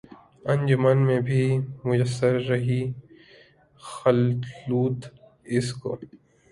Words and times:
انجمن 0.51 0.97
میں 1.07 1.19
بھی 1.27 1.43
میسر 1.85 2.39
رہی 2.49 2.81
خلوت 3.83 4.99
اس 5.55 5.73
کو 5.73 5.95